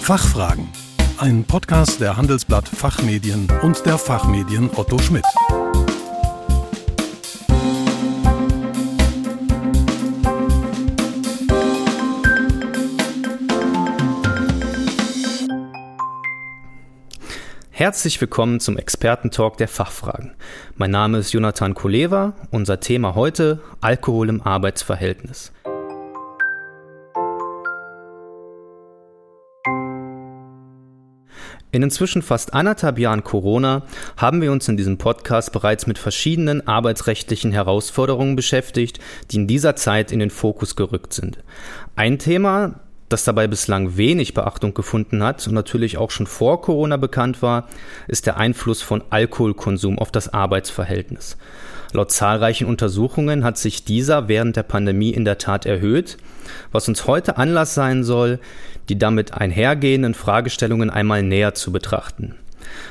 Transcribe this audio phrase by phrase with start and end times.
[0.00, 0.66] Fachfragen.
[1.18, 5.24] Ein Podcast der Handelsblatt Fachmedien und der Fachmedien Otto Schmidt.
[17.70, 20.34] Herzlich willkommen zum Expertentalk der Fachfragen.
[20.76, 22.32] Mein Name ist Jonathan Kuleva.
[22.50, 25.52] Unser Thema heute Alkohol im Arbeitsverhältnis.
[31.72, 33.82] In inzwischen fast anderthalb Jahren Corona
[34.16, 38.98] haben wir uns in diesem Podcast bereits mit verschiedenen arbeitsrechtlichen Herausforderungen beschäftigt,
[39.30, 41.38] die in dieser Zeit in den Fokus gerückt sind.
[41.94, 46.96] Ein Thema, das dabei bislang wenig Beachtung gefunden hat und natürlich auch schon vor Corona
[46.96, 47.68] bekannt war,
[48.08, 51.36] ist der Einfluss von Alkoholkonsum auf das Arbeitsverhältnis.
[51.92, 56.18] Laut zahlreichen Untersuchungen hat sich dieser während der Pandemie in der Tat erhöht,
[56.70, 58.38] was uns heute Anlass sein soll,
[58.88, 62.36] die damit einhergehenden Fragestellungen einmal näher zu betrachten.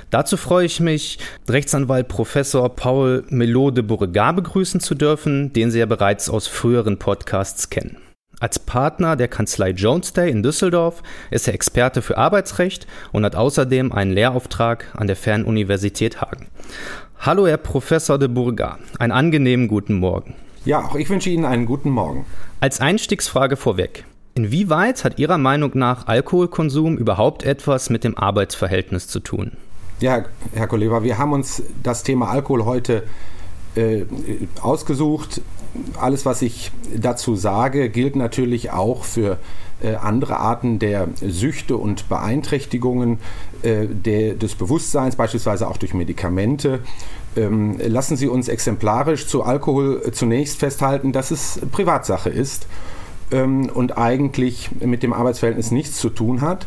[0.09, 5.79] Dazu freue ich mich, Rechtsanwalt Professor Paul Melo de Beauregard begrüßen zu dürfen, den Sie
[5.79, 7.97] ja bereits aus früheren Podcasts kennen.
[8.41, 13.35] Als Partner der Kanzlei Jones Day in Düsseldorf ist er Experte für Arbeitsrecht und hat
[13.35, 16.47] außerdem einen Lehrauftrag an der Fernuniversität Hagen.
[17.21, 18.79] Hallo, Herr Professor de Burga.
[18.97, 20.35] Einen angenehmen guten Morgen.
[20.63, 22.25] Ja, auch ich wünsche Ihnen einen guten Morgen.
[22.61, 24.05] Als Einstiegsfrage vorweg.
[24.35, 29.51] Inwieweit hat Ihrer Meinung nach Alkoholkonsum überhaupt etwas mit dem Arbeitsverhältnis zu tun?
[29.99, 33.03] Ja, Herr Kolleva, wir haben uns das Thema Alkohol heute
[33.75, 34.03] äh,
[34.61, 35.41] ausgesucht.
[35.99, 39.37] Alles, was ich dazu sage, gilt natürlich auch für
[39.81, 43.19] äh, andere Arten der Süchte und Beeinträchtigungen
[43.61, 46.79] äh, der, des Bewusstseins, beispielsweise auch durch Medikamente.
[47.35, 52.67] Ähm, lassen Sie uns exemplarisch zu Alkohol zunächst festhalten, dass es Privatsache ist
[53.31, 56.65] ähm, und eigentlich mit dem Arbeitsverhältnis nichts zu tun hat,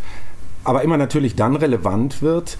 [0.64, 2.56] aber immer natürlich dann relevant wird,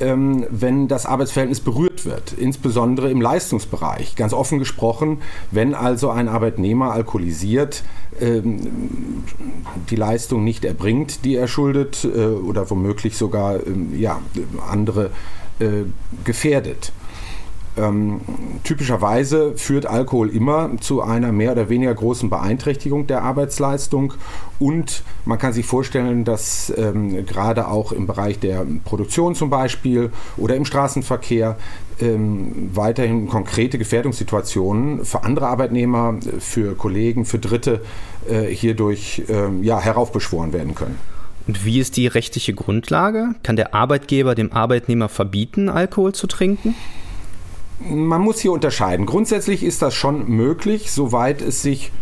[0.00, 4.16] ähm, wenn das Arbeitsverhältnis berührt wird, insbesondere im Leistungsbereich.
[4.16, 7.84] Ganz offen gesprochen, wenn also ein Arbeitnehmer alkoholisiert
[8.20, 9.24] ähm,
[9.90, 14.20] die Leistung nicht erbringt, die er schuldet, äh, oder womöglich sogar ähm, ja,
[14.68, 15.10] andere
[15.60, 15.84] äh,
[16.24, 16.92] gefährdet.
[17.76, 18.20] Ähm,
[18.62, 24.14] typischerweise führt Alkohol immer zu einer mehr oder weniger großen Beeinträchtigung der Arbeitsleistung
[24.60, 30.10] und man kann sich vorstellen, dass ähm, gerade auch im Bereich der Produktion zum Beispiel
[30.36, 31.56] oder im Straßenverkehr
[32.00, 37.80] ähm, weiterhin konkrete Gefährdungssituationen für andere Arbeitnehmer, für Kollegen, für Dritte
[38.30, 40.98] äh, hierdurch ähm, ja, heraufbeschworen werden können.
[41.46, 43.34] Und wie ist die rechtliche Grundlage?
[43.42, 46.74] Kann der Arbeitgeber dem Arbeitnehmer verbieten, Alkohol zu trinken?
[47.80, 49.06] Man muss hier unterscheiden.
[49.06, 51.92] Grundsätzlich ist das schon möglich, soweit es sich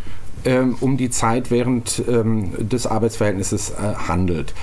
[0.44, 4.54] ähm, um die Zeit während ähm, des Arbeitsverhältnisses äh, handelt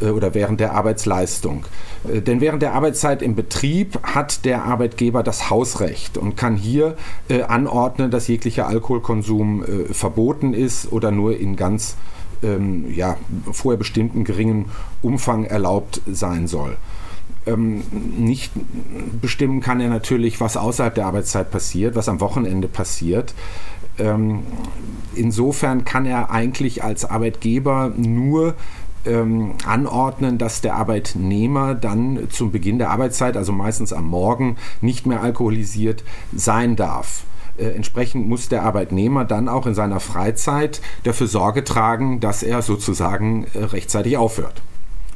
[0.00, 1.64] äh, oder während der Arbeitsleistung.
[2.12, 6.96] Äh, denn während der Arbeitszeit im Betrieb hat der Arbeitgeber das Hausrecht und kann hier
[7.28, 11.96] äh, anordnen, dass jeglicher Alkoholkonsum äh, verboten ist oder nur in ganz
[12.42, 13.16] ähm, ja,
[13.52, 14.66] vorher bestimmten geringen
[15.02, 16.76] Umfang erlaubt sein soll
[17.46, 18.52] ähm, nicht
[19.20, 23.34] bestimmen kann er natürlich, was außerhalb der Arbeitszeit passiert, was am Wochenende passiert.
[23.98, 24.42] Ähm,
[25.14, 28.54] insofern kann er eigentlich als Arbeitgeber nur
[29.06, 35.06] ähm, anordnen, dass der Arbeitnehmer dann zum Beginn der Arbeitszeit, also meistens am Morgen, nicht
[35.06, 37.24] mehr alkoholisiert sein darf.
[37.56, 42.62] Äh, entsprechend muss der Arbeitnehmer dann auch in seiner Freizeit dafür Sorge tragen, dass er
[42.62, 44.62] sozusagen äh, rechtzeitig aufhört.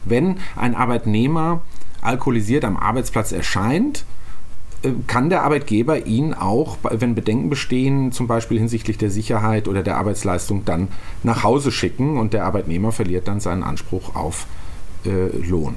[0.04, 1.60] Wenn ein Arbeitnehmer
[2.02, 4.04] alkoholisiert am Arbeitsplatz erscheint,
[4.82, 9.82] äh, kann der Arbeitgeber ihn auch, wenn Bedenken bestehen, zum Beispiel hinsichtlich der Sicherheit oder
[9.82, 10.88] der Arbeitsleistung, dann
[11.22, 14.46] nach Hause schicken und der Arbeitnehmer verliert dann seinen Anspruch auf
[15.06, 15.76] äh, Lohn.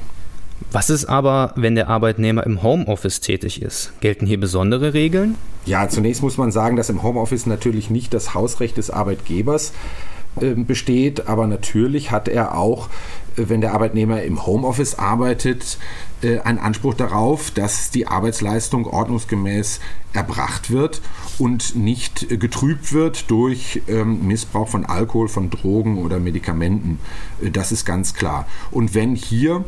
[0.72, 3.94] Was ist aber, wenn der Arbeitnehmer im Homeoffice tätig ist?
[4.00, 5.36] Gelten hier besondere Regeln?
[5.66, 10.15] Ja, zunächst muss man sagen, dass im Homeoffice natürlich nicht das Hausrecht des Arbeitgebers ähm,
[10.36, 12.90] besteht, aber natürlich hat er auch,
[13.38, 15.78] äh, wenn der Arbeitnehmer im Homeoffice arbeitet,
[16.22, 19.80] äh, einen Anspruch darauf, dass die Arbeitsleistung ordnungsgemäß
[20.14, 21.02] erbracht wird
[21.38, 27.00] und nicht getrübt wird durch ähm, Missbrauch von Alkohol, von Drogen oder Medikamenten.
[27.42, 28.48] Äh, das ist ganz klar.
[28.72, 29.64] Und wenn hier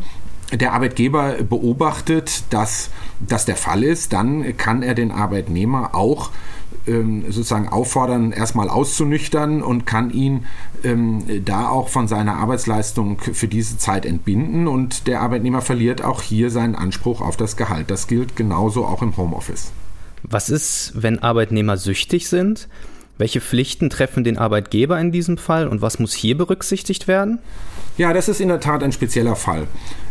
[0.54, 2.90] der Arbeitgeber beobachtet, dass
[3.20, 6.38] das der Fall ist, dann kann er den Arbeitnehmer auch ähm,
[6.88, 10.46] sozusagen auffordern, erstmal auszunüchtern und kann ihn
[10.84, 16.22] ähm, da auch von seiner Arbeitsleistung für diese Zeit entbinden und der Arbeitnehmer verliert auch
[16.22, 17.92] hier seinen Anspruch auf das Gehalt.
[17.92, 19.72] Das gilt genauso auch im Homeoffice.
[20.24, 22.68] Was ist, wenn Arbeitnehmer süchtig sind?
[23.18, 27.40] Welche Pflichten treffen den Arbeitgeber in diesem Fall und was muss hier berücksichtigt werden?
[27.98, 29.66] Ja, das ist in der Tat ein spezieller Fall.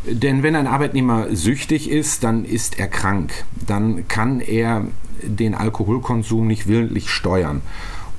[0.06, 3.32] Denn wenn ein Arbeitnehmer süchtig ist, dann ist er krank.
[3.64, 4.86] Dann kann er
[5.22, 7.62] den Alkoholkonsum nicht willentlich steuern.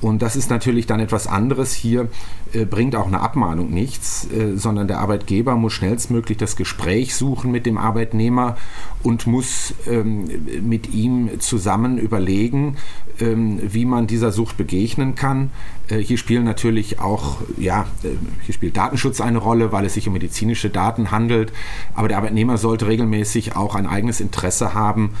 [0.00, 1.74] Und das ist natürlich dann etwas anderes.
[1.74, 2.08] Hier
[2.52, 7.50] äh, bringt auch eine Abmahnung nichts, äh, sondern der Arbeitgeber muss schnellstmöglich das Gespräch suchen
[7.50, 8.56] mit dem Arbeitnehmer
[9.02, 10.28] und muss ähm,
[10.62, 12.76] mit ihm zusammen überlegen,
[13.20, 15.50] ähm, wie man dieser Sucht begegnen kann.
[15.88, 18.10] Äh, hier spielen natürlich auch, ja, äh,
[18.44, 21.52] hier spielt Datenschutz eine Rolle, weil es sich um medizinische Daten handelt.
[21.94, 25.14] Aber der Arbeitnehmer sollte regelmäßig auch ein eigenes Interesse haben,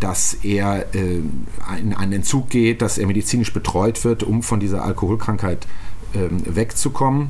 [0.00, 1.20] dass er äh,
[1.78, 5.66] in einen Entzug geht, dass er medizinisch betreut wird, um von dieser Alkoholkrankheit
[6.14, 7.28] ähm, wegzukommen.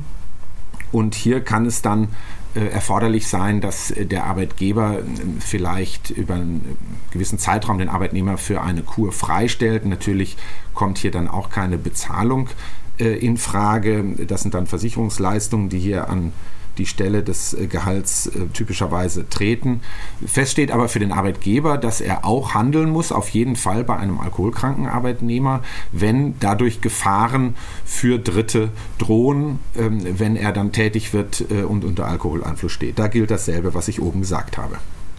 [0.91, 2.09] Und hier kann es dann
[2.55, 5.03] äh, erforderlich sein, dass der Arbeitgeber äh,
[5.39, 6.77] vielleicht über einen
[7.11, 9.85] gewissen Zeitraum den Arbeitnehmer für eine Kur freistellt.
[9.85, 10.37] Natürlich
[10.73, 12.49] kommt hier dann auch keine Bezahlung
[12.97, 14.03] in Frage.
[14.27, 16.33] Das sind dann Versicherungsleistungen, die hier an
[16.81, 19.81] die Stelle des äh, Gehalts äh, typischerweise treten.
[20.25, 23.97] Fest steht aber für den Arbeitgeber, dass er auch handeln muss, auf jeden Fall bei
[23.97, 25.61] einem alkoholkranken Arbeitnehmer,
[25.91, 27.55] wenn dadurch Gefahren
[27.85, 32.97] für Dritte drohen, ähm, wenn er dann tätig wird äh, und unter Alkoholeinfluss steht.
[32.97, 34.77] Da gilt dasselbe, was ich oben gesagt habe.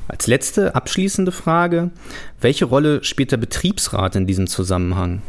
[0.09, 1.91] Als letzte abschließende Frage,
[2.41, 5.23] welche Rolle spielt der Betriebsrat in diesem Zusammenhang?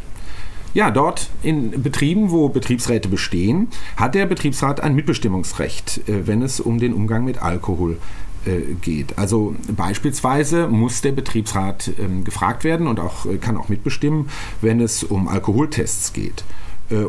[0.74, 6.60] Ja, dort in Betrieben, wo Betriebsräte bestehen, hat der Betriebsrat ein Mitbestimmungsrecht, äh, wenn es
[6.60, 7.98] um den Umgang mit Alkohol
[8.46, 9.18] äh, geht.
[9.18, 14.30] Also beispielsweise muss der Betriebsrat ähm, gefragt werden und auch, äh, kann auch mitbestimmen,
[14.62, 16.44] wenn es um Alkoholtests geht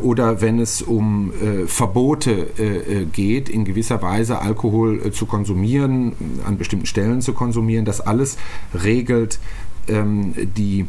[0.03, 6.13] oder wenn es um äh, Verbote äh, geht, in gewisser Weise Alkohol äh, zu konsumieren,
[6.47, 8.39] an bestimmten Stellen zu konsumieren, das alles
[8.73, 9.41] regelt
[9.89, 10.87] ähm, die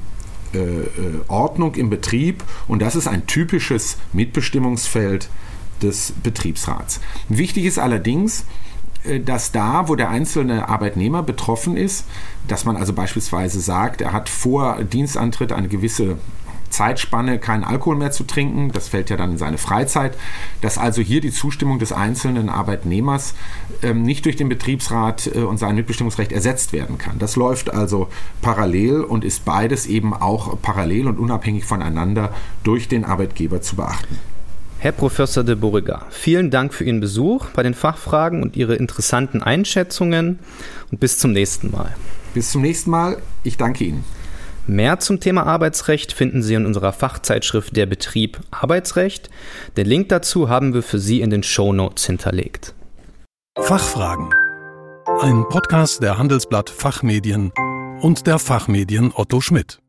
[1.27, 5.29] Ordnung im Betrieb und das ist ein typisches Mitbestimmungsfeld
[5.81, 6.99] des Betriebsrats.
[7.29, 8.45] Wichtig ist allerdings,
[9.03, 12.05] äh, dass da, wo der einzelne Arbeitnehmer betroffen ist,
[12.47, 16.17] dass man also beispielsweise sagt, er hat vor Dienstantritt eine gewisse
[16.75, 18.71] Zeitspanne keinen Alkohol mehr zu trinken.
[18.71, 20.17] Das fällt ja dann in seine Freizeit.
[20.61, 23.33] Dass also hier die Zustimmung des einzelnen Arbeitnehmers
[23.81, 27.17] ähm, nicht durch den Betriebsrat äh, und sein Mitbestimmungsrecht ersetzt werden kann.
[27.17, 28.09] Das läuft also
[28.41, 32.33] parallel und ist beides eben auch parallel und unabhängig voneinander
[32.63, 34.17] durch den Arbeitgeber zu beachten.
[34.79, 39.41] Herr Professor de Borrega, vielen Dank für Ihren Besuch bei den Fachfragen und Ihre interessanten
[39.41, 40.39] Einschätzungen
[40.91, 41.95] und bis zum nächsten Mal.
[42.33, 43.17] Bis zum nächsten Mal.
[43.43, 44.03] Ich danke Ihnen.
[44.67, 49.29] Mehr zum Thema Arbeitsrecht finden Sie in unserer Fachzeitschrift Der Betrieb Arbeitsrecht.
[49.77, 52.73] Den Link dazu haben wir für Sie in den Show Notes hinterlegt.
[53.59, 54.33] Fachfragen.
[55.21, 57.51] Ein Podcast der Handelsblatt Fachmedien
[58.01, 59.79] und der Fachmedien Otto Schmidt.